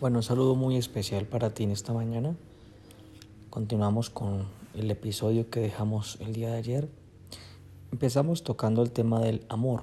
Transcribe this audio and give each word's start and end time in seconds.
Bueno, 0.00 0.20
un 0.20 0.22
saludo 0.22 0.54
muy 0.54 0.78
especial 0.78 1.26
para 1.26 1.52
ti 1.52 1.64
en 1.64 1.72
esta 1.72 1.92
mañana. 1.92 2.34
Continuamos 3.50 4.08
con 4.08 4.46
el 4.72 4.90
episodio 4.90 5.50
que 5.50 5.60
dejamos 5.60 6.16
el 6.22 6.32
día 6.32 6.48
de 6.48 6.56
ayer. 6.56 6.88
Empezamos 7.92 8.42
tocando 8.42 8.82
el 8.82 8.92
tema 8.92 9.20
del 9.20 9.44
amor, 9.50 9.82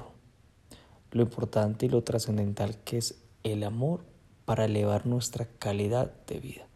lo 1.12 1.22
importante 1.22 1.86
y 1.86 1.90
lo 1.90 2.04
trascendental 2.04 2.80
que 2.84 2.98
es 2.98 3.22
el 3.44 3.64
amor 3.64 4.00
para 4.46 4.66
elevar 4.66 5.06
nuestra 5.06 5.46
calidad 5.60 6.12
de 6.26 6.40
vida. 6.40 6.68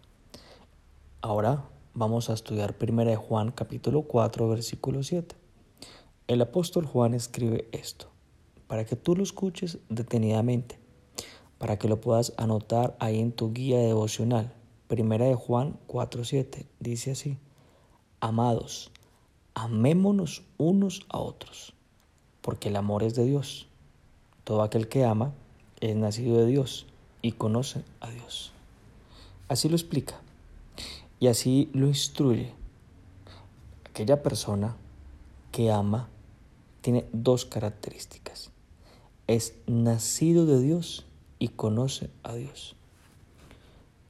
Ahora 1.22 1.68
vamos 1.96 2.30
a 2.30 2.34
estudiar 2.34 2.76
1 2.80 3.18
Juan 3.18 3.52
capítulo 3.52 4.04
4 4.04 4.50
versículo 4.50 5.02
7. 5.02 5.36
El 6.28 6.44
apóstol 6.44 6.86
Juan 6.86 7.16
escribe 7.16 7.68
esto, 7.72 8.06
para 8.68 8.86
que 8.86 8.96
tú 8.96 9.16
lo 9.16 9.24
escuches 9.24 9.80
detenidamente 9.90 10.81
para 11.62 11.78
que 11.78 11.88
lo 11.88 12.02
puedas 12.02 12.34
anotar 12.38 12.98
ahí 13.00 13.20
en 13.20 13.32
tu 13.32 13.54
guía 13.54 13.78
devocional. 13.78 14.52
Primera 14.88 15.26
de 15.26 15.36
Juan 15.36 15.78
4:7 15.88 16.66
dice 16.80 17.12
así: 17.12 17.38
Amados, 18.20 18.90
amémonos 19.54 20.42
unos 20.58 21.06
a 21.08 21.20
otros, 21.20 21.76
porque 22.42 22.70
el 22.70 22.78
amor 22.78 23.04
es 23.04 23.14
de 23.14 23.26
Dios. 23.26 23.68
Todo 24.44 24.64
aquel 24.64 24.88
que 24.88 25.06
ama 25.06 25.34
es 25.82 25.96
nacido 25.96 26.36
de 26.40 26.48
Dios 26.48 26.88
y 27.22 27.34
conoce 27.34 27.84
a 28.00 28.10
Dios. 28.10 28.54
Así 29.48 29.70
lo 29.70 29.76
explica 29.76 30.20
y 31.20 31.28
así 31.28 31.70
lo 31.74 31.86
instruye. 31.86 32.54
Aquella 33.88 34.24
persona 34.24 34.76
que 35.52 35.72
ama 35.72 36.10
tiene 36.82 37.06
dos 37.14 37.46
características. 37.46 38.50
Es 39.28 39.54
nacido 39.68 40.48
de 40.48 40.60
Dios 40.60 41.06
y 41.42 41.48
conoce 41.48 42.12
a 42.22 42.36
Dios. 42.36 42.76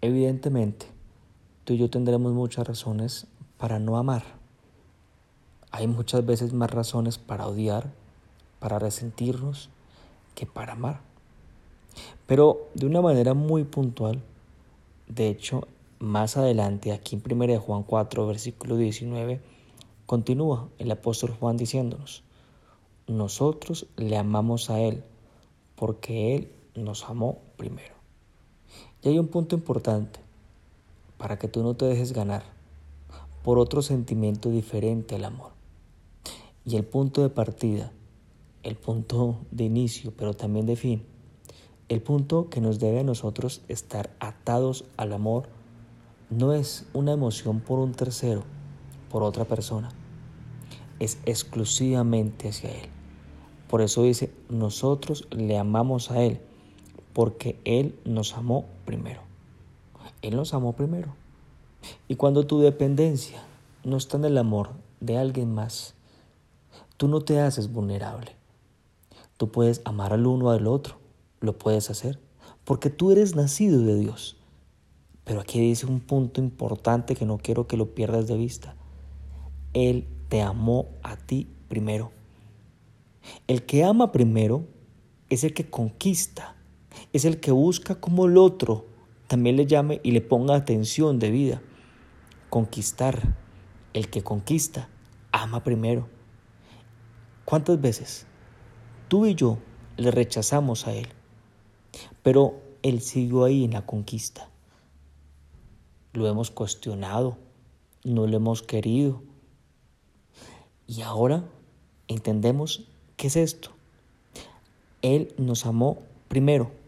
Evidentemente, 0.02 0.86
tú 1.64 1.72
y 1.72 1.78
yo 1.78 1.90
tendremos 1.90 2.34
muchas 2.34 2.68
razones 2.68 3.26
para 3.58 3.80
no 3.80 3.96
amar. 3.96 4.24
Hay 5.72 5.88
muchas 5.88 6.26
veces 6.26 6.52
más 6.52 6.70
razones 6.70 7.18
para 7.18 7.48
odiar, 7.48 7.90
para 8.60 8.80
resentirnos, 8.80 9.70
que 10.36 10.46
para 10.46 10.74
amar. 10.74 11.00
Pero 12.28 12.68
de 12.74 12.86
una 12.86 13.00
manera 13.00 13.34
muy 13.34 13.64
puntual, 13.64 14.22
de 15.08 15.30
hecho, 15.30 15.70
más 16.00 16.36
adelante, 16.36 16.92
aquí 16.92 17.16
en 17.16 17.42
1 17.42 17.62
Juan 17.62 17.84
4, 17.84 18.28
versículo 18.28 18.76
19, 18.76 19.40
continúa 20.06 20.68
el 20.80 20.92
apóstol 20.92 21.32
Juan 21.40 21.56
diciéndonos, 21.56 22.24
nosotros 23.08 23.88
le 23.96 24.18
amamos 24.18 24.70
a 24.70 24.82
Él 24.82 25.06
porque 25.78 26.36
Él 26.36 26.52
nos 26.76 27.10
amó 27.10 27.40
primero. 27.58 27.94
Y 29.02 29.10
hay 29.10 29.20
un 29.20 29.28
punto 29.28 29.56
importante 29.56 30.20
para 31.18 31.38
que 31.38 31.48
tú 31.48 31.64
no 31.64 31.76
te 31.76 31.86
dejes 31.86 32.14
ganar 32.14 32.44
por 33.44 33.58
otro 33.58 33.82
sentimiento 33.82 34.50
diferente 34.50 35.16
al 35.16 35.26
amor. 35.26 35.52
Y 36.66 36.76
el 36.76 36.84
punto 36.84 37.24
de 37.24 37.30
partida, 37.30 37.92
el 38.64 38.76
punto 38.76 39.40
de 39.52 39.64
inicio, 39.64 40.14
pero 40.16 40.36
también 40.36 40.66
de 40.66 40.76
fin, 40.76 41.04
el 41.90 42.02
punto 42.02 42.50
que 42.50 42.62
nos 42.62 42.80
debe 42.80 43.00
a 43.00 43.04
nosotros 43.04 43.62
estar 43.68 44.12
atados 44.20 44.86
al 44.98 45.14
amor, 45.14 45.50
no 46.30 46.54
es 46.54 46.86
una 46.94 47.12
emoción 47.12 47.60
por 47.60 47.80
un 47.80 47.94
tercero, 47.94 48.44
por 49.10 49.24
otra 49.24 49.46
persona, 49.46 49.90
es 51.00 51.18
exclusivamente 51.26 52.50
hacia 52.50 52.70
Él. 52.70 52.90
Por 53.68 53.82
eso 53.82 54.04
dice, 54.04 54.32
nosotros 54.50 55.28
le 55.32 55.58
amamos 55.58 56.12
a 56.12 56.22
Él 56.24 56.40
porque 57.14 57.60
Él 57.66 57.96
nos 58.06 58.34
amó 58.34 58.66
primero. 58.86 59.22
Él 60.22 60.36
nos 60.36 60.54
amó 60.54 60.74
primero. 60.74 61.16
Y 62.08 62.16
cuando 62.16 62.46
tu 62.46 62.60
dependencia 62.60 63.44
no 63.84 63.98
está 63.98 64.18
en 64.18 64.26
el 64.26 64.38
amor 64.38 64.70
de 65.00 65.18
alguien 65.18 65.54
más, 65.54 65.96
tú 66.98 67.08
no 67.08 67.22
te 67.22 67.40
haces 67.40 67.72
vulnerable. 67.72 68.36
Tú 69.38 69.52
puedes 69.52 69.82
amar 69.86 70.14
al 70.14 70.28
uno 70.28 70.52
al 70.52 70.68
otro, 70.68 70.98
lo 71.40 71.58
puedes 71.58 71.90
hacer, 71.90 72.20
porque 72.64 72.92
tú 72.92 73.12
eres 73.12 73.36
nacido 73.36 73.82
de 73.82 73.96
Dios. 73.96 74.38
Pero 75.24 75.42
aquí 75.42 75.60
dice 75.60 75.88
un 75.88 76.00
punto 76.00 76.42
importante 76.42 77.16
que 77.16 77.26
no 77.26 77.38
quiero 77.38 77.66
que 77.66 77.78
lo 77.78 77.96
pierdas 77.96 78.28
de 78.28 78.38
vista. 78.38 78.76
Él 79.74 80.08
te 80.30 80.42
amó 80.42 80.90
a 81.02 81.16
ti 81.16 81.48
primero. 81.68 82.12
El 83.48 83.66
que 83.66 83.84
ama 83.84 84.12
primero 84.12 84.66
es 85.30 85.44
el 85.44 85.54
que 85.54 85.70
conquista 85.70 86.56
es 87.14 87.26
el 87.26 87.40
que 87.40 87.52
busca 87.52 87.96
como 88.00 88.26
el 88.26 88.38
otro 88.38 88.86
también 89.32 89.56
le 89.56 89.66
llame 89.66 90.02
y 90.04 90.12
le 90.12 90.20
ponga 90.20 90.56
atención 90.56 91.18
de 91.18 91.32
vida. 91.32 91.62
Conquistar. 92.50 93.38
El 93.94 94.10
que 94.10 94.24
conquista 94.24 94.90
ama 95.32 95.64
primero. 95.64 96.10
¿Cuántas 97.46 97.80
veces 97.80 98.26
tú 99.08 99.26
y 99.26 99.36
yo 99.36 99.58
le 99.96 100.12
rechazamos 100.12 100.86
a 100.86 100.94
Él? 100.94 101.08
Pero 102.24 102.62
Él 102.84 103.00
siguió 103.00 103.46
ahí 103.46 103.64
en 103.64 103.72
la 103.72 103.86
conquista. 103.86 104.50
Lo 106.12 106.28
hemos 106.28 106.52
cuestionado, 106.52 107.38
no 108.04 108.28
lo 108.28 108.36
hemos 108.36 108.62
querido. 108.62 109.24
Y 110.88 111.04
ahora 111.04 111.46
entendemos 112.10 112.90
qué 113.16 113.28
es 113.28 113.38
esto. 113.38 113.72
Él 115.02 115.34
nos 115.38 115.66
amó 115.66 116.00
primero 116.28 116.81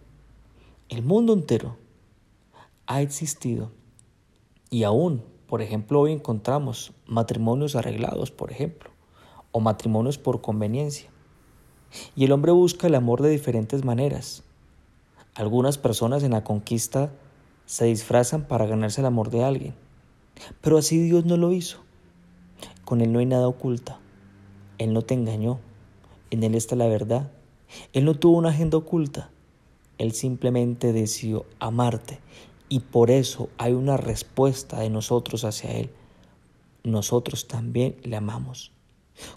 el 0.93 1.01
mundo 1.01 1.33
entero 1.33 1.75
ha 2.85 3.01
existido 3.01 3.71
y 4.69 4.83
aún, 4.83 5.23
por 5.47 5.63
ejemplo, 5.63 5.99
hoy 5.99 6.11
encontramos 6.11 6.93
matrimonios 7.07 7.75
arreglados, 7.75 8.29
por 8.29 8.51
ejemplo, 8.51 8.91
o 9.51 9.59
matrimonios 9.59 10.19
por 10.19 10.41
conveniencia. 10.41 11.09
Y 12.15 12.25
el 12.25 12.31
hombre 12.31 12.51
busca 12.51 12.85
el 12.85 12.93
amor 12.93 13.23
de 13.23 13.29
diferentes 13.29 13.83
maneras. 13.83 14.43
Algunas 15.33 15.79
personas 15.79 16.21
en 16.21 16.31
la 16.31 16.43
conquista 16.43 17.11
se 17.65 17.85
disfrazan 17.85 18.47
para 18.47 18.67
ganarse 18.67 19.01
el 19.01 19.07
amor 19.07 19.31
de 19.31 19.43
alguien, 19.43 19.73
pero 20.61 20.77
así 20.77 20.99
Dios 20.99 21.25
no 21.25 21.37
lo 21.37 21.53
hizo. 21.53 21.79
Con 22.85 23.01
Él 23.01 23.11
no 23.11 23.17
hay 23.17 23.25
nada 23.25 23.47
oculta. 23.47 23.99
Él 24.77 24.93
no 24.93 25.01
te 25.01 25.15
engañó. 25.15 25.59
En 26.29 26.43
Él 26.43 26.53
está 26.53 26.75
la 26.75 26.87
verdad. 26.87 27.31
Él 27.93 28.05
no 28.05 28.13
tuvo 28.13 28.37
una 28.37 28.49
agenda 28.49 28.77
oculta. 28.77 29.31
Él 29.97 30.13
simplemente 30.13 30.91
decidió 30.93 31.45
amarte 31.59 32.19
y 32.69 32.79
por 32.79 33.11
eso 33.11 33.49
hay 33.57 33.73
una 33.73 33.97
respuesta 33.97 34.79
de 34.79 34.89
nosotros 34.89 35.43
hacia 35.43 35.71
Él. 35.71 35.91
Nosotros 36.83 37.47
también 37.47 37.97
le 38.03 38.15
amamos. 38.15 38.71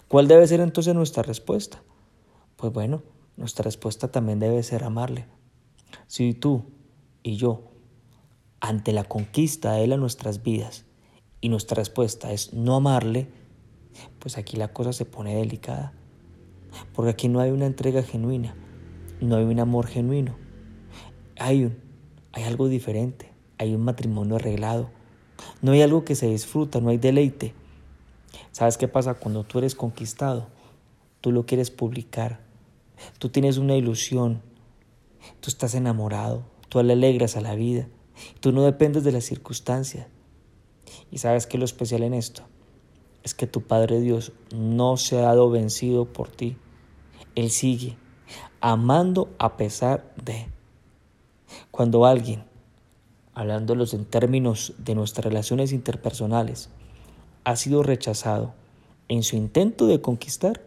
¿Cuál 0.07 0.27
debe 0.27 0.47
ser 0.47 0.59
entonces 0.59 0.95
nuestra 0.95 1.23
respuesta? 1.23 1.83
Pues 2.55 2.73
bueno, 2.73 3.03
nuestra 3.35 3.63
respuesta 3.63 4.07
también 4.07 4.39
debe 4.39 4.63
ser 4.63 4.83
amarle. 4.83 5.27
Si 6.07 6.33
tú 6.33 6.65
y 7.21 7.35
yo, 7.35 7.61
ante 8.59 8.91
la 8.91 9.03
conquista 9.03 9.73
de 9.73 9.83
Él 9.83 9.93
a 9.93 9.97
nuestras 9.97 10.41
vidas, 10.41 10.85
y 11.39 11.49
nuestra 11.49 11.75
respuesta 11.75 12.31
es 12.31 12.53
no 12.53 12.75
amarle, 12.75 13.29
pues 14.17 14.39
aquí 14.39 14.57
la 14.57 14.73
cosa 14.73 14.93
se 14.93 15.05
pone 15.05 15.35
delicada. 15.35 15.93
Porque 16.93 17.11
aquí 17.11 17.27
no 17.27 17.39
hay 17.39 17.51
una 17.51 17.67
entrega 17.67 18.01
genuina, 18.01 18.55
no 19.21 19.35
hay 19.35 19.43
un 19.43 19.59
amor 19.59 19.85
genuino 19.85 20.46
hay, 21.39 21.75
hay 22.31 22.43
algo 22.43 22.67
diferente, 22.67 23.31
hay 23.57 23.73
un 23.73 23.81
matrimonio 23.81 24.35
arreglado, 24.35 24.89
no 25.61 25.71
hay 25.71 25.81
algo 25.81 26.05
que 26.05 26.15
se 26.15 26.27
disfruta, 26.27 26.79
no 26.79 26.89
hay 26.89 26.97
deleite. 26.97 27.53
¿Sabes 28.51 28.77
qué 28.77 28.87
pasa 28.87 29.15
cuando 29.15 29.43
tú 29.43 29.59
eres 29.59 29.75
conquistado? 29.75 30.47
Tú 31.21 31.31
lo 31.31 31.45
quieres 31.45 31.71
publicar, 31.71 32.39
tú 33.19 33.29
tienes 33.29 33.57
una 33.57 33.75
ilusión, 33.75 34.41
tú 35.39 35.49
estás 35.49 35.75
enamorado, 35.75 36.43
tú 36.69 36.81
le 36.81 36.93
alegras 36.93 37.37
a 37.37 37.41
la 37.41 37.55
vida, 37.55 37.87
tú 38.39 38.51
no 38.51 38.63
dependes 38.63 39.03
de 39.03 39.11
las 39.11 39.25
circunstancias. 39.25 40.07
Y 41.11 41.17
sabes 41.19 41.47
que 41.47 41.57
lo 41.57 41.65
especial 41.65 42.03
en 42.03 42.13
esto 42.13 42.43
es 43.23 43.33
que 43.33 43.47
tu 43.47 43.61
Padre 43.61 43.99
Dios 43.99 44.31
no 44.55 44.97
se 44.97 45.17
ha 45.17 45.21
dado 45.21 45.49
vencido 45.49 46.05
por 46.05 46.29
ti. 46.29 46.57
Él 47.35 47.51
sigue 47.51 47.97
amando 48.61 49.29
a 49.37 49.57
pesar 49.57 50.13
de. 50.23 50.47
Cuando 51.71 52.05
alguien, 52.05 52.43
hablándolos 53.33 53.93
en 53.93 54.05
términos 54.05 54.73
de 54.77 54.95
nuestras 54.95 55.25
relaciones 55.25 55.71
interpersonales, 55.71 56.69
ha 57.43 57.55
sido 57.55 57.83
rechazado 57.83 58.53
en 59.07 59.23
su 59.23 59.35
intento 59.35 59.87
de 59.87 60.01
conquistar, 60.01 60.61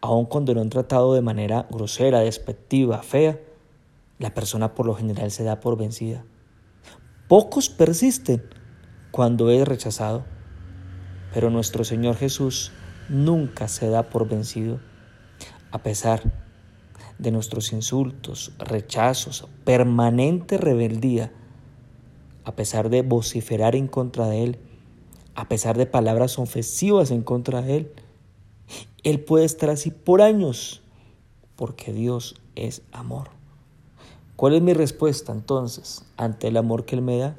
aun 0.00 0.26
cuando 0.26 0.54
lo 0.54 0.60
han 0.60 0.70
tratado 0.70 1.14
de 1.14 1.22
manera 1.22 1.66
grosera, 1.70 2.20
despectiva, 2.20 3.02
fea, 3.02 3.40
la 4.18 4.32
persona 4.32 4.74
por 4.74 4.86
lo 4.86 4.94
general 4.94 5.30
se 5.30 5.42
da 5.42 5.60
por 5.60 5.76
vencida. 5.76 6.24
Pocos 7.28 7.68
persisten 7.68 8.42
cuando 9.10 9.50
es 9.50 9.66
rechazado, 9.66 10.24
pero 11.32 11.50
nuestro 11.50 11.82
Señor 11.84 12.16
Jesús 12.16 12.70
nunca 13.08 13.66
se 13.68 13.88
da 13.88 14.04
por 14.04 14.28
vencido, 14.28 14.78
a 15.72 15.78
pesar 15.82 16.43
de 17.18 17.30
nuestros 17.30 17.72
insultos, 17.72 18.52
rechazos, 18.58 19.46
permanente 19.64 20.58
rebeldía, 20.58 21.32
a 22.44 22.54
pesar 22.56 22.90
de 22.90 23.02
vociferar 23.02 23.74
en 23.76 23.88
contra 23.88 24.26
de 24.28 24.44
Él, 24.44 24.58
a 25.34 25.48
pesar 25.48 25.76
de 25.76 25.86
palabras 25.86 26.38
ofensivas 26.38 27.10
en 27.10 27.22
contra 27.22 27.62
de 27.62 27.76
Él, 27.76 27.92
Él 29.02 29.20
puede 29.20 29.44
estar 29.44 29.70
así 29.70 29.90
por 29.90 30.22
años, 30.22 30.82
porque 31.56 31.92
Dios 31.92 32.36
es 32.54 32.82
amor. 32.92 33.28
¿Cuál 34.36 34.54
es 34.54 34.62
mi 34.62 34.72
respuesta 34.72 35.32
entonces 35.32 36.04
ante 36.16 36.48
el 36.48 36.56
amor 36.56 36.84
que 36.84 36.96
Él 36.96 37.02
me 37.02 37.18
da? 37.18 37.36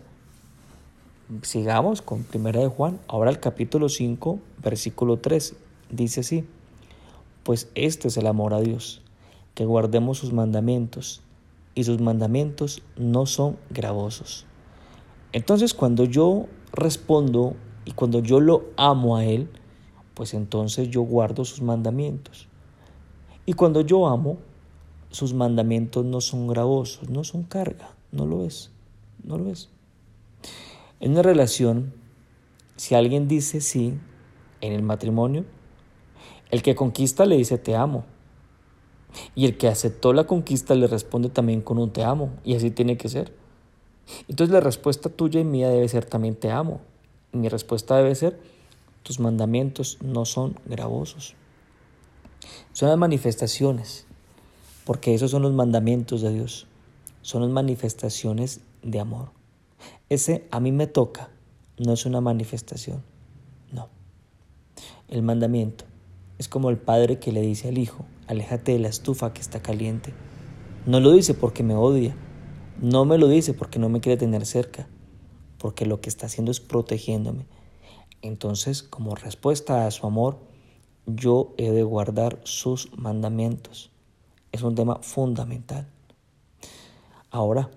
Sigamos 1.42 2.02
con 2.02 2.24
Primera 2.24 2.62
de 2.62 2.68
Juan, 2.68 3.00
ahora 3.08 3.32
el 3.32 3.40
capítulo 3.40 3.90
5, 3.90 4.40
versículo 4.64 5.18
3, 5.18 5.56
dice 5.90 6.22
así, 6.22 6.46
pues 7.44 7.68
este 7.76 8.08
es 8.08 8.18
el 8.18 8.28
amor 8.28 8.54
a 8.54 8.62
Dios, 8.62 9.02
que 9.56 9.66
guardemos 9.66 10.20
sus 10.20 10.34
mandamientos, 10.34 11.24
y 11.76 11.84
sus 11.84 12.00
mandamientos 12.00 12.82
no 12.96 13.26
son 13.26 13.58
gravosos. 13.70 14.46
Entonces 15.34 15.74
cuando 15.74 16.06
yo 16.06 16.48
respondo 16.72 17.56
y 17.84 17.92
cuando 17.92 18.20
yo 18.20 18.40
lo 18.40 18.64
amo 18.78 19.18
a 19.18 19.26
Él, 19.26 19.50
pues 20.14 20.34
entonces 20.34 20.90
yo 20.90 21.02
guardo 21.02 21.44
sus 21.44 21.62
mandamientos. 21.62 22.48
Y 23.46 23.54
cuando 23.54 23.82
yo 23.82 24.08
amo, 24.08 24.38
sus 25.12 25.34
mandamientos 25.34 26.06
no 26.06 26.22
son 26.22 26.48
gravosos, 26.48 27.10
no 27.10 27.24
son 27.24 27.44
carga, 27.44 27.92
no 28.12 28.26
lo 28.26 28.46
es, 28.46 28.72
no 29.24 29.38
lo 29.38 29.52
es. 29.52 29.70
En 31.00 31.12
una 31.12 31.22
relación, 31.22 31.94
si 32.78 32.96
alguien 32.96 33.28
dice 33.28 33.60
sí 33.62 33.94
en 34.62 34.72
el 34.72 34.82
matrimonio, 34.82 35.44
el 36.50 36.64
que 36.64 36.76
conquista 36.76 37.26
le 37.26 37.36
dice 37.36 37.58
te 37.58 37.76
amo. 37.76 38.06
Y 39.36 39.46
el 39.46 39.58
que 39.58 39.68
aceptó 39.68 40.14
la 40.14 40.26
conquista 40.26 40.76
le 40.76 40.88
responde 40.88 41.30
también 41.30 41.62
con 41.62 41.78
un 41.78 41.92
te 41.92 42.04
amo. 42.04 42.32
Y 42.44 42.56
así 42.56 42.72
tiene 42.72 42.98
que 42.98 43.10
ser. 43.10 43.34
Entonces 44.28 44.54
la 44.54 44.60
respuesta 44.60 45.10
tuya 45.10 45.40
y 45.40 45.44
mía 45.44 45.70
debe 45.70 45.88
ser 45.88 46.06
también 46.06 46.36
te 46.36 46.52
amo. 46.52 46.82
Y 47.34 47.38
mi 47.38 47.50
respuesta 47.50 47.98
debe 47.98 48.16
ser 48.16 48.40
tus 49.06 49.20
mandamientos 49.20 50.00
no 50.02 50.26
son 50.26 50.60
gravosos. 50.66 51.36
Son 52.74 52.90
las 52.90 52.98
manifestaciones 52.98 54.08
porque 54.84 55.14
esos 55.14 55.30
son 55.30 55.44
los 55.44 55.54
mandamientos 55.54 56.22
de 56.22 56.32
Dios, 56.32 56.66
son 57.22 57.44
las 57.44 57.52
manifestaciones 57.52 58.62
de 58.82 59.00
amor. 59.00 59.30
Ese 60.10 60.48
a 60.50 60.60
mí 60.60 60.72
me 60.72 60.88
toca, 60.88 61.30
no 61.78 61.94
es 61.94 62.08
una 62.08 62.20
manifestación, 62.20 63.04
no. 63.72 63.90
El 65.08 65.22
mandamiento 65.22 65.86
es 66.40 66.48
como 66.48 66.72
el 66.72 66.78
padre 66.78 67.20
que 67.20 67.32
le 67.32 67.42
dice 67.42 67.70
al 67.70 67.78
hijo, 67.78 68.06
aléjate 68.28 68.74
de 68.74 68.80
la 68.80 68.88
estufa 68.88 69.34
que 69.34 69.42
está 69.42 69.62
caliente. 69.62 70.14
No 70.86 71.00
lo 71.00 71.12
dice 71.12 71.34
porque 71.34 71.64
me 71.64 71.76
odia, 71.76 72.16
no 72.82 73.06
me 73.06 73.18
lo 73.18 73.28
dice 73.28 73.54
porque 73.54 73.80
no 73.80 73.90
me 73.90 74.02
quiere 74.02 74.18
tener 74.18 74.46
cerca, 74.46 74.88
porque 75.58 75.86
lo 75.86 76.02
que 76.02 76.10
está 76.10 76.28
haciendo 76.28 76.52
es 76.52 76.60
protegiéndome. 76.60 77.46
Entonces, 78.22 78.84
como 78.84 79.16
respuesta 79.16 79.86
a 79.86 79.92
su 79.92 80.08
amor, 80.08 80.40
yo 81.06 81.54
he 81.58 81.72
de 81.72 81.84
guardar 81.84 82.40
sus 82.44 82.96
mandamientos 82.98 83.92
es 84.56 84.64
un 84.64 84.74
tema 84.74 85.00
fundamental. 85.02 85.86
Ahora, 87.30 87.70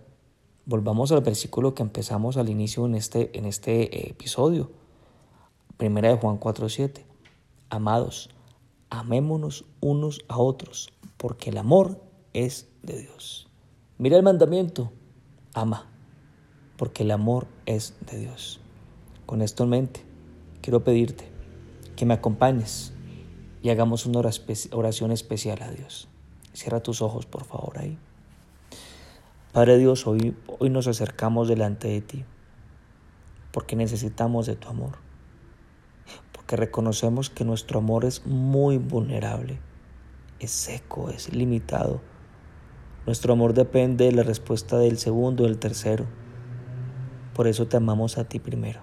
volvamos 0.65 1.11
al 1.11 1.23
versículo 1.23 1.75
que 1.75 1.83
empezamos 1.83 2.37
al 2.37 2.49
inicio 2.49 2.87
en 2.87 2.95
este, 2.95 3.37
en 3.37 3.47
este 3.47 3.83
eh, 3.83 4.11
episodio. 4.11 4.71
Primera 5.77 6.09
de 6.09 6.19
Juan 6.19 6.39
4:7. 6.39 7.05
Amados, 7.69 8.31
amémonos 8.91 9.65
unos 9.81 10.21
a 10.29 10.39
otros, 10.39 10.91
porque 11.17 11.51
el 11.51 11.59
amor 11.59 12.03
es 12.33 12.69
de 12.83 13.01
Dios. 13.01 13.49
Mira 13.99 14.17
el 14.17 14.23
mandamiento, 14.23 14.93
ama, 15.55 15.91
porque 16.77 17.03
el 17.03 17.11
amor 17.11 17.47
es 17.67 17.95
de 18.11 18.19
Dios. 18.19 18.61
Con 19.27 19.43
esto 19.43 19.65
en 19.65 19.71
mente, 19.71 20.05
quiero 20.63 20.85
pedirte 20.85 21.29
que 21.97 22.07
me 22.07 22.15
acompañes 22.15 22.93
y 23.63 23.71
hagamos 23.71 24.07
una 24.07 24.21
oración 24.21 25.11
especial 25.11 25.63
a 25.63 25.71
Dios. 25.71 26.09
Cierra 26.53 26.81
tus 26.81 27.03
ojos, 27.03 27.27
por 27.27 27.45
favor, 27.45 27.79
ahí. 27.79 27.99
Padre 29.53 29.79
Dios, 29.79 30.07
hoy, 30.07 30.37
hoy 30.59 30.71
nos 30.71 30.87
acercamos 30.87 31.49
delante 31.49 31.89
de 31.89 32.01
ti 32.01 32.25
porque 33.53 33.77
necesitamos 33.77 34.47
de 34.47 34.57
tu 34.57 34.69
amor, 34.69 34.99
porque 36.49 36.65
reconocemos 36.65 37.29
que 37.29 37.45
nuestro 37.45 37.81
amor 37.81 38.07
es 38.07 38.25
muy 38.25 38.79
vulnerable, 38.79 39.59
es 40.41 40.51
seco, 40.51 41.11
es 41.11 41.31
limitado. 41.31 42.01
Nuestro 43.05 43.35
amor 43.35 43.53
depende 43.53 44.07
de 44.07 44.13
la 44.13 44.23
respuesta 44.23 44.79
del 44.79 44.97
segundo 44.97 45.45
del 45.45 45.59
tercero. 45.59 46.07
Por 47.35 47.49
eso 47.49 47.69
te 47.69 47.77
amamos 47.77 48.17
a 48.17 48.25
ti 48.25 48.39
primero, 48.39 48.81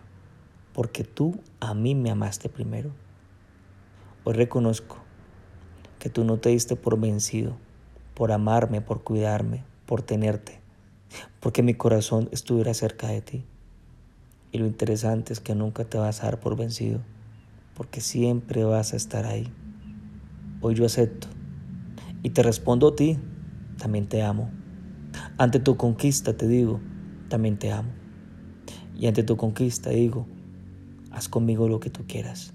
porque 0.73 1.03
tú 1.03 1.39
a 1.59 1.73
mí 1.73 1.95
me 1.95 2.11
amaste 2.11 2.49
primero. 2.49 2.91
Hoy 4.25 4.35
reconozco 4.35 4.97
que 5.97 6.11
tú 6.11 6.23
no 6.23 6.37
te 6.37 6.49
diste 6.49 6.75
por 6.75 6.99
vencido, 6.99 7.57
por 8.13 8.31
amarme, 8.31 8.81
por 8.81 9.01
cuidarme, 9.01 9.63
por 9.87 10.03
tenerte, 10.03 10.61
porque 11.39 11.63
mi 11.63 11.73
corazón 11.73 12.29
estuviera 12.31 12.75
cerca 12.75 13.07
de 13.07 13.21
ti. 13.21 13.43
Y 14.51 14.59
lo 14.59 14.67
interesante 14.67 15.33
es 15.33 15.39
que 15.39 15.55
nunca 15.55 15.83
te 15.85 15.97
vas 15.97 16.21
a 16.21 16.25
dar 16.25 16.39
por 16.39 16.55
vencido, 16.55 17.01
porque 17.75 18.01
siempre 18.01 18.63
vas 18.63 18.93
a 18.93 18.95
estar 18.95 19.25
ahí. 19.25 19.51
Hoy 20.61 20.75
yo 20.75 20.85
acepto 20.85 21.27
y 22.23 22.31
te 22.31 22.41
respondo 22.41 22.87
a 22.87 22.95
ti, 22.95 23.19
también 23.77 24.07
te 24.07 24.23
amo. 24.23 24.49
Ante 25.37 25.59
tu 25.59 25.77
conquista 25.77 26.35
te 26.35 26.47
digo, 26.47 26.79
también 27.29 27.59
te 27.59 27.71
amo. 27.71 27.91
Y 28.97 29.07
ante 29.07 29.23
tu 29.23 29.37
conquista 29.37 29.91
digo, 29.91 30.25
haz 31.11 31.29
conmigo 31.29 31.67
lo 31.67 31.79
que 31.79 31.89
tú 31.89 32.05
quieras. 32.07 32.53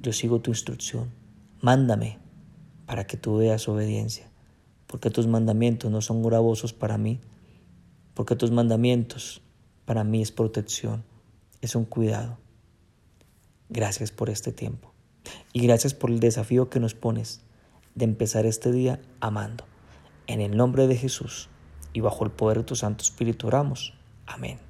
Yo 0.00 0.12
sigo 0.12 0.40
tu 0.40 0.52
instrucción. 0.52 1.10
Mándame 1.60 2.18
para 2.86 3.06
que 3.06 3.16
tú 3.16 3.38
veas 3.38 3.68
obediencia 3.68 4.28
porque 4.88 5.10
tus 5.10 5.28
mandamientos 5.28 5.92
no 5.92 6.00
son 6.00 6.22
gravosos 6.22 6.72
para 6.72 6.98
mí, 6.98 7.20
porque 8.14 8.34
tus 8.34 8.50
mandamientos 8.50 9.42
para 9.84 10.02
mí 10.02 10.20
es 10.22 10.32
protección, 10.32 11.04
es 11.60 11.76
un 11.76 11.84
cuidado. 11.84 12.38
Gracias 13.70 14.10
por 14.10 14.30
este 14.30 14.52
tiempo 14.52 14.92
y 15.52 15.66
gracias 15.66 15.94
por 15.94 16.10
el 16.10 16.20
desafío 16.20 16.70
que 16.70 16.80
nos 16.80 16.94
pones 16.94 17.42
de 17.94 18.04
empezar 18.04 18.46
este 18.46 18.72
día 18.72 19.00
amando. 19.20 19.64
En 20.26 20.40
el 20.40 20.56
nombre 20.56 20.86
de 20.86 20.96
Jesús 20.96 21.48
y 21.92 22.00
bajo 22.00 22.24
el 22.24 22.30
poder 22.30 22.58
de 22.58 22.64
tu 22.64 22.76
Santo 22.76 23.02
Espíritu 23.02 23.46
oramos. 23.48 23.94
Amén. 24.26 24.67